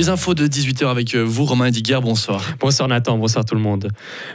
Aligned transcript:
Les 0.00 0.08
infos 0.08 0.32
de 0.32 0.48
18h 0.48 0.86
avec 0.86 1.14
euh, 1.14 1.20
vous, 1.20 1.44
Romain 1.44 1.70
Diguerre, 1.70 2.00
bonsoir. 2.00 2.42
Bonsoir 2.58 2.88
Nathan, 2.88 3.18
bonsoir 3.18 3.44
tout 3.44 3.54
le 3.54 3.60
monde. 3.60 3.88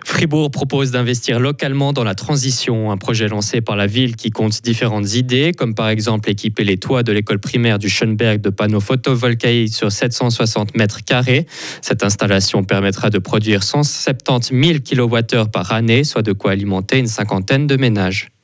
Fribourg 0.05 0.51
propose 0.51 0.91
d'investir 0.91 1.39
localement 1.39 1.91
dans 1.91 2.03
la 2.03 2.13
transition, 2.13 2.91
un 2.91 2.97
projet 2.97 3.27
lancé 3.27 3.61
par 3.61 3.75
la 3.75 3.87
ville 3.87 4.15
qui 4.15 4.29
compte 4.29 4.61
différentes 4.61 5.15
idées, 5.15 5.53
comme 5.57 5.73
par 5.73 5.89
exemple 5.89 6.29
équiper 6.29 6.65
les 6.65 6.77
toits 6.77 7.01
de 7.01 7.11
l'école 7.11 7.39
primaire 7.39 7.79
du 7.79 7.89
Schönberg 7.89 8.41
de 8.41 8.51
panneaux 8.51 8.79
photovoltaïques 8.79 9.73
sur 9.73 9.91
760 9.91 10.77
mètres 10.77 11.03
carrés. 11.03 11.47
Cette 11.81 12.03
installation 12.03 12.63
permettra 12.63 13.09
de 13.09 13.17
produire 13.17 13.63
170 13.63 14.83
000 14.85 15.07
kWh 15.07 15.49
par 15.51 15.71
année, 15.71 16.03
soit 16.03 16.21
de 16.21 16.31
quoi 16.31 16.51
alimenter 16.51 16.99
une 16.99 17.07
cinquantaine 17.07 17.65
de 17.65 17.75
ménages. 17.75 18.34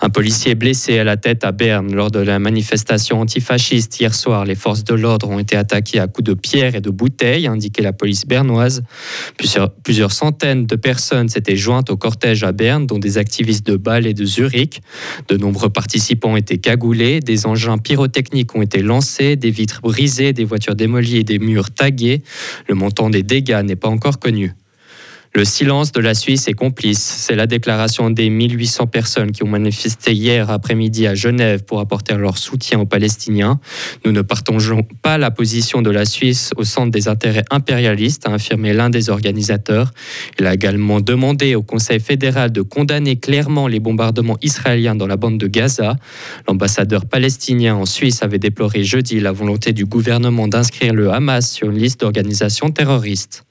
Un 0.00 0.10
policier 0.10 0.54
blessé 0.54 0.98
à 0.98 1.04
la 1.04 1.16
tête 1.16 1.44
à 1.44 1.52
Berne 1.52 1.94
lors 1.94 2.10
de 2.10 2.18
la 2.18 2.38
manifestation 2.38 3.20
antifasciste 3.20 3.98
hier 4.00 4.14
soir. 4.14 4.44
Les 4.44 4.54
forces 4.54 4.84
de 4.84 4.94
l'ordre 4.94 5.28
ont 5.28 5.38
été 5.38 5.56
attaquées 5.56 5.98
à 6.00 6.06
coups 6.06 6.28
de 6.28 6.34
pierre 6.34 6.74
et 6.74 6.80
de 6.80 6.90
bouteilles, 6.90 7.46
a 7.46 7.50
indiqué 7.50 7.82
la 7.82 7.92
police 7.92 8.26
bernoise. 8.26 8.82
Plusieurs, 9.36 10.12
centaines 10.12 10.66
de 10.66 10.76
personnes 10.76 11.28
s'étaient 11.28 11.56
jointes 11.56 11.90
au 11.90 11.96
cortège 11.96 12.44
à 12.44 12.52
Berne, 12.52 12.86
dont 12.86 12.98
des 12.98 13.18
activistes 13.18 13.66
de 13.66 13.76
Bâle 13.76 14.06
et 14.06 14.14
de 14.14 14.24
Zurich. 14.24 14.80
De 15.28 15.36
nombreux 15.36 15.70
participants 15.70 16.36
été 16.36 16.58
cagoulés, 16.58 17.20
des 17.20 17.46
engins 17.46 17.78
pyrotechniques 17.78 18.54
ont 18.54 18.62
été 18.62 18.82
lancés, 18.82 19.36
des 19.36 19.50
vitres 19.50 19.80
brisées, 19.80 20.32
des 20.32 20.44
voitures 20.44 20.74
démolies 20.74 21.18
et 21.18 21.24
des 21.24 21.38
murs 21.38 21.70
tagués. 21.70 22.22
Le 22.68 22.74
montant 22.74 23.10
des 23.10 23.22
dégâts 23.22 23.62
n'est 23.64 23.76
pas 23.76 23.88
encore 23.88 24.18
connu. 24.18 24.54
Le 25.34 25.44
silence 25.44 25.92
de 25.92 26.00
la 26.00 26.14
Suisse 26.14 26.48
est 26.48 26.54
complice. 26.54 26.98
C'est 26.98 27.36
la 27.36 27.46
déclaration 27.46 28.10
des 28.10 28.30
1800 28.30 28.86
personnes 28.86 29.30
qui 29.30 29.42
ont 29.42 29.48
manifesté 29.48 30.12
hier 30.12 30.50
après-midi 30.50 31.06
à 31.06 31.14
Genève 31.14 31.64
pour 31.64 31.80
apporter 31.80 32.16
leur 32.16 32.38
soutien 32.38 32.80
aux 32.80 32.86
Palestiniens. 32.86 33.60
Nous 34.04 34.12
ne 34.12 34.22
partageons 34.22 34.86
pas 35.02 35.18
la 35.18 35.30
position 35.30 35.82
de 35.82 35.90
la 35.90 36.06
Suisse 36.06 36.50
au 36.56 36.64
centre 36.64 36.90
des 36.90 37.08
intérêts 37.08 37.44
impérialistes, 37.50 38.26
a 38.26 38.32
affirmé 38.32 38.72
l'un 38.72 38.88
des 38.88 39.10
organisateurs. 39.10 39.92
Il 40.38 40.46
a 40.46 40.54
également 40.54 41.00
demandé 41.00 41.54
au 41.54 41.62
Conseil 41.62 42.00
fédéral 42.00 42.50
de 42.50 42.62
condamner 42.62 43.16
clairement 43.16 43.68
les 43.68 43.80
bombardements 43.80 44.38
israéliens 44.42 44.94
dans 44.94 45.06
la 45.06 45.16
bande 45.16 45.38
de 45.38 45.46
Gaza. 45.46 45.96
L'ambassadeur 46.48 47.04
palestinien 47.04 47.76
en 47.76 47.86
Suisse 47.86 48.22
avait 48.22 48.38
déploré 48.38 48.82
jeudi 48.82 49.20
la 49.20 49.32
volonté 49.32 49.72
du 49.72 49.84
gouvernement 49.84 50.48
d'inscrire 50.48 50.94
le 50.94 51.10
Hamas 51.12 51.52
sur 51.52 51.70
une 51.70 51.78
liste 51.78 52.00
d'organisations 52.00 52.70
terroristes. 52.70 53.44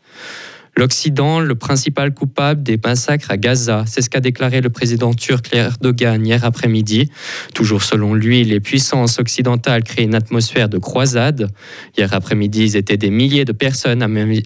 L'Occident, 0.78 1.39
le 1.39 1.56
principal 1.56 2.14
coupable 2.14 2.61
des 2.61 2.78
massacres 2.78 3.31
à 3.31 3.38
Gaza, 3.38 3.83
c'est 3.88 4.03
ce 4.03 4.11
qu'a 4.11 4.20
déclaré 4.20 4.61
le 4.61 4.70
président 4.70 5.11
turc 5.11 5.50
Erdogan 5.52 6.23
hier 6.23 6.45
après-midi. 6.45 7.09
Toujours 7.56 7.81
selon 7.81 8.14
lui, 8.14 8.44
les 8.44 8.59
puissances 8.59 9.17
occidentales 9.17 9.83
créent 9.83 10.03
une 10.03 10.14
atmosphère 10.14 10.70
de 10.70 10.78
croisade. 10.78 11.50
Hier 11.98 12.14
après-midi, 12.14 12.64
ils 12.64 12.75
étaient 12.75 12.98
des 12.98 13.09
milliers 13.09 13.44
de 13.44 13.53
personnes 13.53 14.03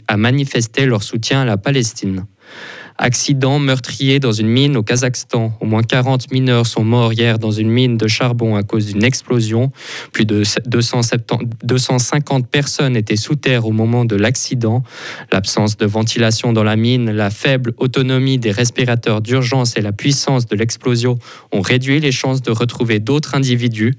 à 0.07 0.17
manifester 0.17 0.85
leur 0.85 1.03
soutien 1.03 1.41
à 1.41 1.45
la 1.45 1.57
Palestine. 1.57 2.25
Accident 3.03 3.57
meurtrier 3.57 4.19
dans 4.19 4.31
une 4.31 4.47
mine 4.47 4.77
au 4.77 4.83
Kazakhstan. 4.83 5.57
Au 5.59 5.65
moins 5.65 5.81
40 5.81 6.31
mineurs 6.31 6.67
sont 6.67 6.83
morts 6.83 7.13
hier 7.13 7.39
dans 7.39 7.49
une 7.49 7.67
mine 7.67 7.97
de 7.97 8.07
charbon 8.07 8.55
à 8.55 8.61
cause 8.61 8.85
d'une 8.85 9.03
explosion. 9.03 9.71
Plus 10.13 10.25
de 10.25 10.43
250 10.67 12.47
personnes 12.47 12.95
étaient 12.95 13.15
sous 13.15 13.33
terre 13.33 13.65
au 13.65 13.71
moment 13.71 14.05
de 14.05 14.15
l'accident. 14.15 14.83
L'absence 15.31 15.77
de 15.77 15.87
ventilation 15.87 16.53
dans 16.53 16.63
la 16.63 16.75
mine, 16.75 17.09
la 17.09 17.31
faible 17.31 17.73
autonomie 17.77 18.37
des 18.37 18.51
respirateurs 18.51 19.21
d'urgence 19.21 19.77
et 19.77 19.81
la 19.81 19.93
puissance 19.93 20.45
de 20.45 20.55
l'explosion 20.55 21.17
ont 21.51 21.61
réduit 21.61 21.99
les 21.99 22.11
chances 22.11 22.43
de 22.43 22.51
retrouver 22.51 22.99
d'autres 22.99 23.33
individus. 23.33 23.95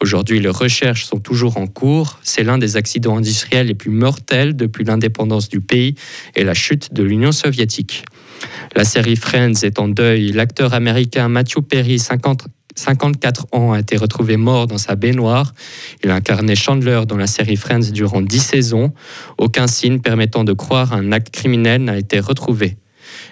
Aujourd'hui, 0.00 0.40
les 0.40 0.48
recherches 0.48 1.04
sont 1.04 1.20
toujours 1.20 1.58
en 1.58 1.66
cours. 1.66 2.18
C'est 2.22 2.42
l'un 2.42 2.56
des 2.56 2.78
accidents 2.78 3.18
industriels 3.18 3.66
les 3.66 3.74
plus 3.74 3.90
mortels 3.90 4.56
depuis 4.56 4.84
l'indépendance 4.84 5.50
du 5.50 5.60
pays 5.60 5.94
et 6.34 6.42
la 6.42 6.54
chute 6.54 6.94
de 6.94 7.02
l'Union 7.02 7.32
soviétique. 7.32 8.02
La 8.74 8.84
série 8.84 9.16
Friends 9.16 9.62
est 9.62 9.78
en 9.78 9.88
deuil. 9.88 10.32
L'acteur 10.32 10.74
américain 10.74 11.28
Matthew 11.28 11.60
Perry, 11.60 11.98
54 11.98 13.46
ans, 13.52 13.72
a 13.72 13.80
été 13.80 13.96
retrouvé 13.96 14.36
mort 14.36 14.66
dans 14.66 14.78
sa 14.78 14.96
baignoire. 14.96 15.54
Il 16.04 16.10
incarnait 16.10 16.56
Chandler 16.56 17.02
dans 17.06 17.16
la 17.16 17.26
série 17.26 17.56
Friends 17.56 17.90
durant 17.92 18.20
10 18.20 18.38
saisons. 18.38 18.92
Aucun 19.38 19.66
signe 19.66 20.00
permettant 20.00 20.44
de 20.44 20.52
croire 20.52 20.92
un 20.92 21.12
acte 21.12 21.30
criminel 21.30 21.84
n'a 21.84 21.96
été 21.96 22.20
retrouvé 22.20 22.76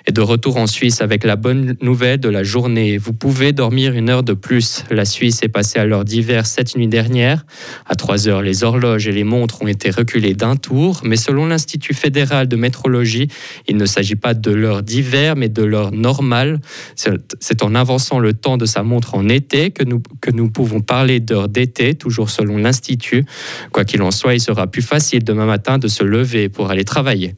et 0.06 0.12
de 0.12 0.20
retour 0.20 0.56
en 0.56 0.66
Suisse 0.66 1.00
avec 1.00 1.24
la 1.24 1.36
bonne 1.36 1.76
nouvelle 1.80 2.20
de 2.20 2.28
la 2.28 2.42
journée. 2.42 2.98
Vous 2.98 3.12
pouvez 3.12 3.52
dormir 3.52 3.94
une 3.94 4.10
heure 4.10 4.22
de 4.22 4.32
plus. 4.32 4.84
La 4.90 5.04
Suisse 5.04 5.40
est 5.42 5.48
passée 5.48 5.78
à 5.78 5.84
l'heure 5.84 6.04
d'hiver 6.04 6.46
cette 6.46 6.76
nuit 6.76 6.88
dernière. 6.88 7.46
À 7.86 7.94
3 7.94 8.28
heures, 8.28 8.42
les 8.42 8.64
horloges 8.64 9.08
et 9.08 9.12
les 9.12 9.24
montres 9.24 9.62
ont 9.62 9.66
été 9.66 9.90
reculées 9.90 10.34
d'un 10.34 10.56
tour, 10.56 11.00
mais 11.04 11.16
selon 11.16 11.46
l'Institut 11.46 11.94
fédéral 11.94 12.48
de 12.48 12.56
métrologie, 12.56 13.28
il 13.68 13.76
ne 13.76 13.86
s'agit 13.86 14.16
pas 14.16 14.34
de 14.34 14.50
l'heure 14.50 14.82
d'hiver, 14.82 15.36
mais 15.36 15.48
de 15.48 15.62
l'heure 15.62 15.92
normale. 15.92 16.60
C'est 16.94 17.62
en 17.62 17.74
avançant 17.74 18.18
le 18.18 18.34
temps 18.34 18.56
de 18.56 18.66
sa 18.66 18.82
montre 18.82 19.14
en 19.14 19.28
été 19.28 19.70
que 19.70 19.84
nous, 19.84 20.02
que 20.20 20.30
nous 20.30 20.50
pouvons 20.50 20.80
parler 20.80 21.20
d'heure 21.20 21.48
d'été, 21.48 21.94
toujours 21.94 22.30
selon 22.30 22.58
l'Institut. 22.58 23.24
Quoi 23.72 23.84
qu'il 23.84 24.02
en 24.02 24.10
soit, 24.10 24.34
il 24.34 24.40
sera 24.40 24.66
plus 24.66 24.82
facile 24.82 25.24
demain 25.24 25.46
matin 25.46 25.78
de 25.78 25.88
se 25.88 26.04
lever 26.04 26.48
pour 26.48 26.70
aller 26.70 26.84
travailler. 26.84 27.34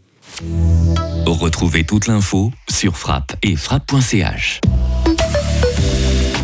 Retrouvez 1.26 1.82
toute 1.82 2.06
l'info 2.06 2.52
sur 2.68 2.96
frappe 2.96 3.34
et 3.42 3.56
frappe.ch. 3.56 4.60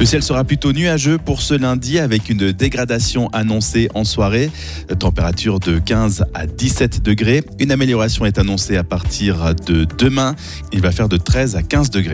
Le 0.01 0.07
ciel 0.07 0.25
sera 0.25 0.43
plutôt 0.43 0.73
nuageux 0.73 1.17
pour 1.17 1.41
ce 1.41 1.55
lundi 1.55 2.01
avec 2.01 2.29
une 2.29 2.51
dégradation 2.51 3.29
annoncée 3.29 3.89
en 3.95 4.03
soirée. 4.03 4.51
Température 4.99 5.61
de 5.61 5.79
15 5.79 6.25
à 6.35 6.47
17 6.49 7.01
degrés. 7.01 7.45
Une 7.61 7.71
amélioration 7.71 8.27
est 8.27 8.41
annoncée 8.41 8.77
à 8.77 8.83
partir 8.83 9.55
de 9.55 9.87
demain. 9.99 10.35
Il 10.73 10.81
va 10.81 10.91
faire 10.91 11.09
de 11.09 11.17
13 11.17 11.55
à 11.55 11.63
15 11.63 11.91
degrés. 11.91 12.11